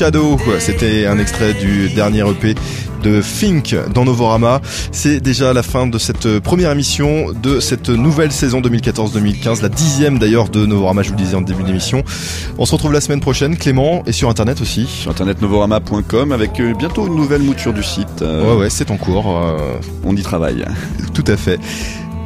Shadow, 0.00 0.38
c'était 0.60 1.04
un 1.04 1.18
extrait 1.18 1.52
du 1.52 1.90
dernier 1.90 2.20
EP 2.20 2.54
de 3.02 3.20
Fink 3.20 3.76
dans 3.92 4.06
Novorama. 4.06 4.62
C'est 4.92 5.20
déjà 5.20 5.52
la 5.52 5.62
fin 5.62 5.86
de 5.86 5.98
cette 5.98 6.38
première 6.38 6.70
émission 6.70 7.32
de 7.32 7.60
cette 7.60 7.90
nouvelle 7.90 8.32
saison 8.32 8.62
2014-2015, 8.62 9.60
la 9.60 9.68
dixième 9.68 10.18
d'ailleurs 10.18 10.48
de 10.48 10.64
Novorama, 10.64 11.02
je 11.02 11.10
vous 11.10 11.16
le 11.16 11.22
disais 11.22 11.34
en 11.36 11.42
début 11.42 11.64
d'émission. 11.64 12.02
On 12.56 12.64
se 12.64 12.72
retrouve 12.72 12.94
la 12.94 13.02
semaine 13.02 13.20
prochaine, 13.20 13.58
Clément, 13.58 14.02
et 14.06 14.12
sur 14.12 14.30
internet 14.30 14.62
aussi. 14.62 14.86
Sur 14.86 15.10
internet 15.10 15.42
novorama.com 15.42 16.32
avec 16.32 16.60
euh, 16.60 16.72
bientôt 16.72 17.06
une 17.06 17.16
nouvelle 17.16 17.42
mouture 17.42 17.74
du 17.74 17.82
site. 17.82 18.22
Euh, 18.22 18.54
Ouais 18.54 18.58
ouais, 18.58 18.70
c'est 18.70 18.90
en 18.90 18.96
cours, 18.96 19.36
euh, 19.36 19.74
On 20.02 20.16
y 20.16 20.22
travaille. 20.22 20.64
tout 21.12 21.24
à 21.26 21.36
fait. 21.36 21.60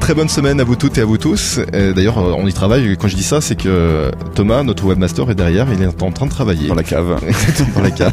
Très 0.05 0.13
bonne 0.13 0.29
semaine 0.29 0.61
à 0.61 0.65
vous 0.65 0.77
toutes 0.77 0.99
et 0.99 1.01
à 1.01 1.07
vous 1.07 1.17
tous. 1.17 1.61
Euh, 1.73 1.95
D'ailleurs, 1.95 2.19
euh, 2.19 2.35
on 2.37 2.47
y 2.47 2.53
travaille. 2.53 2.95
Quand 2.99 3.09
je 3.09 3.17
dis 3.17 3.23
ça, 3.23 3.41
c'est 3.41 3.55
que 3.55 4.11
Thomas, 4.35 4.63
notre 4.63 4.85
webmaster, 4.85 5.31
est 5.31 5.35
derrière. 5.35 5.67
Il 5.73 5.83
est 5.83 6.03
en 6.03 6.13
train 6.13 6.27
de 6.27 6.31
travailler. 6.31 6.69
Dans 6.69 6.75
la 6.75 6.83
cave. 6.83 7.19
dans 7.75 7.81
la 7.81 7.91
cave. 7.91 8.13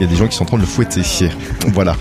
Il 0.00 0.02
y 0.02 0.04
a 0.04 0.10
des 0.10 0.16
gens 0.16 0.26
qui 0.26 0.34
sont 0.34 0.42
en 0.42 0.46
train 0.46 0.56
de 0.56 0.62
le 0.62 0.66
fouetter. 0.66 1.02
Voilà. 1.68 1.94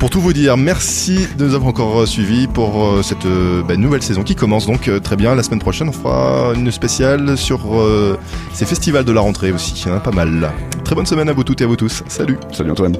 Pour 0.00 0.10
tout 0.10 0.20
vous 0.20 0.32
dire, 0.32 0.56
merci 0.56 1.28
de 1.38 1.46
nous 1.46 1.54
avoir 1.54 1.68
encore 1.68 2.00
euh, 2.00 2.06
suivis 2.06 2.48
pour 2.48 2.92
cette 3.04 3.28
bah, 3.68 3.76
nouvelle 3.76 4.02
saison 4.02 4.24
qui 4.24 4.34
commence 4.34 4.66
donc 4.66 4.90
très 5.00 5.14
bien. 5.14 5.36
La 5.36 5.44
semaine 5.44 5.60
prochaine, 5.60 5.88
on 5.88 5.92
fera 5.92 6.52
une 6.56 6.72
spéciale 6.72 7.38
sur 7.38 7.60
euh, 7.72 8.18
ces 8.52 8.66
festivals 8.66 9.04
de 9.04 9.12
la 9.12 9.20
rentrée 9.20 9.52
aussi. 9.52 9.80
Il 9.86 9.90
y 9.90 9.92
en 9.92 9.96
a 9.96 10.00
pas 10.00 10.10
mal. 10.10 10.50
Très 10.82 10.96
bonne 10.96 11.06
semaine 11.06 11.28
à 11.28 11.32
vous 11.32 11.44
toutes 11.44 11.60
et 11.60 11.64
à 11.64 11.68
vous 11.68 11.76
tous. 11.76 12.02
Salut. 12.08 12.36
Salut 12.50 12.72
Antoine. 12.72 12.96